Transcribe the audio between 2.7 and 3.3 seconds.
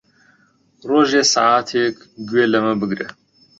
بگرە.